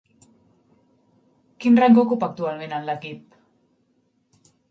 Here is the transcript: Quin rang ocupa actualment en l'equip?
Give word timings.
Quin 1.65 1.77
rang 1.83 1.99
ocupa 2.05 2.29
actualment 2.29 2.73
en 2.79 2.89
l'equip? 2.89 3.39